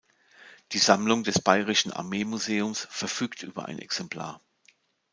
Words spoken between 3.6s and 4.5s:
ein Exemplar.